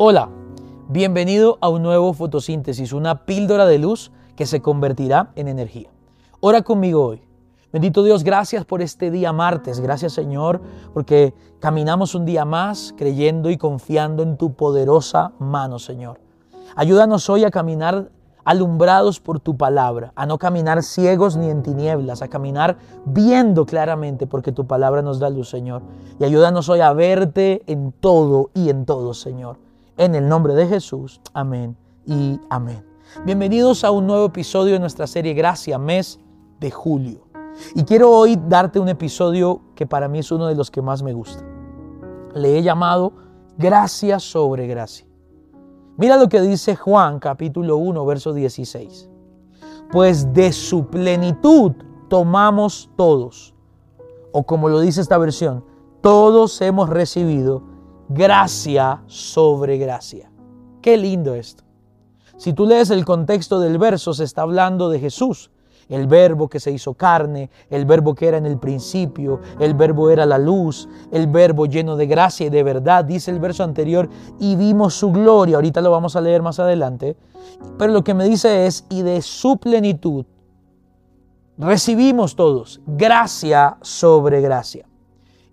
[0.00, 0.28] Hola,
[0.88, 5.90] bienvenido a un nuevo fotosíntesis, una píldora de luz que se convertirá en energía.
[6.38, 7.22] Ora conmigo hoy.
[7.72, 9.80] Bendito Dios, gracias por este día martes.
[9.80, 10.60] Gracias Señor,
[10.94, 16.20] porque caminamos un día más creyendo y confiando en tu poderosa mano, Señor.
[16.76, 18.12] Ayúdanos hoy a caminar
[18.44, 24.28] alumbrados por tu palabra, a no caminar ciegos ni en tinieblas, a caminar viendo claramente
[24.28, 25.82] porque tu palabra nos da luz, Señor.
[26.20, 29.67] Y ayúdanos hoy a verte en todo y en todo, Señor.
[29.98, 31.20] En el nombre de Jesús.
[31.34, 31.76] Amén
[32.06, 32.86] y amén.
[33.24, 36.20] Bienvenidos a un nuevo episodio de nuestra serie Gracia, mes
[36.60, 37.26] de julio.
[37.74, 41.02] Y quiero hoy darte un episodio que para mí es uno de los que más
[41.02, 41.44] me gusta.
[42.32, 43.12] Le he llamado
[43.56, 45.04] Gracia sobre Gracia.
[45.96, 49.10] Mira lo que dice Juan capítulo 1, verso 16.
[49.90, 51.72] Pues de su plenitud
[52.08, 53.52] tomamos todos.
[54.30, 55.64] O como lo dice esta versión,
[56.02, 57.77] todos hemos recibido
[58.08, 60.30] gracia sobre gracia.
[60.80, 61.64] Qué lindo esto.
[62.36, 65.50] Si tú lees el contexto del verso, se está hablando de Jesús,
[65.88, 70.10] el verbo que se hizo carne, el verbo que era en el principio, el verbo
[70.10, 74.08] era la luz, el verbo lleno de gracia y de verdad, dice el verso anterior,
[74.38, 77.16] y vimos su gloria, ahorita lo vamos a leer más adelante,
[77.78, 80.24] pero lo que me dice es, y de su plenitud
[81.56, 84.86] recibimos todos gracia sobre gracia.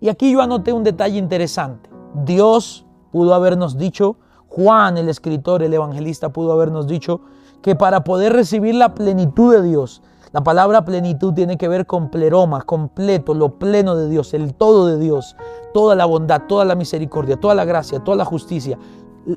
[0.00, 1.95] Y aquí yo anoté un detalle interesante.
[2.24, 4.16] Dios pudo habernos dicho,
[4.48, 7.20] Juan el escritor, el evangelista pudo habernos dicho
[7.60, 12.10] que para poder recibir la plenitud de Dios, la palabra plenitud tiene que ver con
[12.10, 15.36] pleroma, completo, lo pleno de Dios, el todo de Dios,
[15.74, 18.78] toda la bondad, toda la misericordia, toda la gracia, toda la justicia,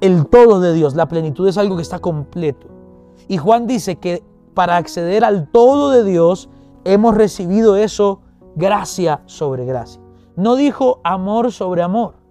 [0.00, 2.66] el todo de Dios, la plenitud es algo que está completo.
[3.28, 6.48] Y Juan dice que para acceder al todo de Dios
[6.84, 8.20] hemos recibido eso
[8.56, 10.00] gracia sobre gracia.
[10.36, 12.23] No dijo amor sobre amor.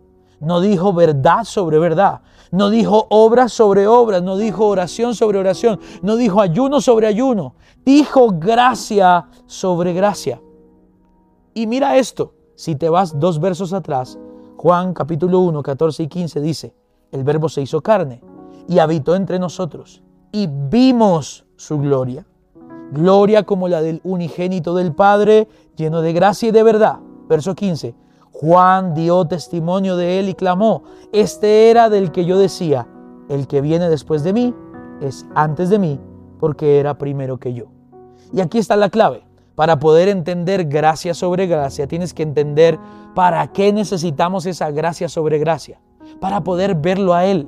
[0.44, 2.22] No dijo verdad sobre verdad.
[2.52, 4.22] No dijo obras sobre obras.
[4.22, 5.80] No dijo oración sobre oración.
[6.02, 7.56] No dijo ayuno sobre ayuno.
[7.86, 10.42] Dijo gracia sobre gracia.
[11.54, 12.34] Y mira esto.
[12.56, 14.20] Si te vas dos versos atrás,
[14.58, 16.76] Juan capítulo 1, 14 y 15 dice,
[17.12, 18.22] el verbo se hizo carne
[18.68, 22.26] y habitó entre nosotros y vimos su gloria.
[22.92, 27.00] Gloria como la del unigénito del Padre, lleno de gracia y de verdad.
[27.28, 28.03] Verso 15
[28.44, 30.84] Juan dio testimonio de él y clamó,
[31.14, 32.90] este era del que yo decía,
[33.30, 34.54] el que viene después de mí
[35.00, 35.98] es antes de mí,
[36.42, 37.68] porque era primero que yo.
[38.34, 39.24] Y aquí está la clave.
[39.56, 42.78] Para poder entender gracia sobre gracia, tienes que entender
[43.16, 45.80] para qué necesitamos esa gracia sobre gracia.
[46.20, 47.48] Para poder verlo a Él.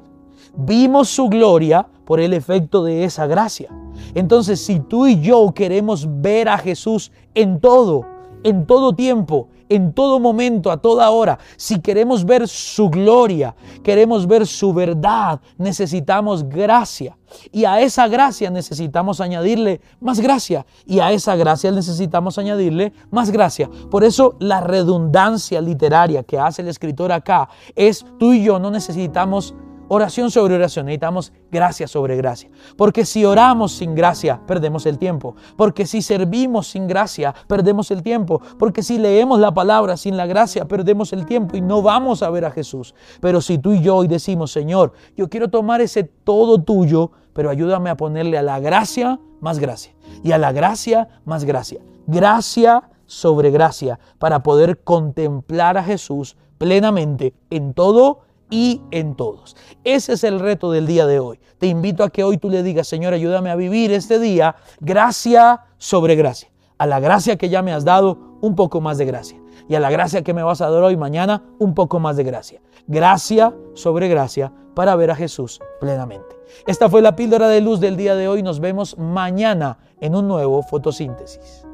[0.56, 3.70] Vimos su gloria por el efecto de esa gracia.
[4.14, 8.15] Entonces, si tú y yo queremos ver a Jesús en todo,
[8.46, 11.40] en todo tiempo, en todo momento, a toda hora.
[11.58, 17.18] Si queremos ver su gloria, queremos ver su verdad, necesitamos gracia.
[17.52, 20.64] Y a esa gracia necesitamos añadirle más gracia.
[20.86, 23.68] Y a esa gracia necesitamos añadirle más gracia.
[23.90, 28.70] Por eso la redundancia literaria que hace el escritor acá es tú y yo no
[28.70, 29.56] necesitamos
[29.88, 32.50] Oración sobre oración, necesitamos gracia sobre gracia.
[32.76, 35.36] Porque si oramos sin gracia, perdemos el tiempo.
[35.56, 38.42] Porque si servimos sin gracia, perdemos el tiempo.
[38.58, 42.30] Porque si leemos la palabra sin la gracia, perdemos el tiempo y no vamos a
[42.32, 42.96] ver a Jesús.
[43.22, 47.52] Pero si tú y yo hoy decimos, Señor, yo quiero tomar ese todo tuyo, pero
[47.52, 49.94] ayúdame a ponerle a la gracia más gracia.
[50.24, 51.80] Y a la gracia más gracia.
[52.08, 59.56] Gracia sobre gracia para poder contemplar a Jesús plenamente en todo y en todos.
[59.84, 61.40] Ese es el reto del día de hoy.
[61.58, 65.66] Te invito a que hoy tú le digas, Señor, ayúdame a vivir este día gracia
[65.78, 66.50] sobre gracia.
[66.78, 69.40] A la gracia que ya me has dado, un poco más de gracia.
[69.68, 72.24] Y a la gracia que me vas a dar hoy, mañana, un poco más de
[72.24, 72.62] gracia.
[72.88, 76.36] Gracia sobre gracia para ver a Jesús plenamente.
[76.68, 78.44] Esta fue la píldora de luz del día de hoy.
[78.44, 81.66] Nos vemos mañana en un nuevo fotosíntesis.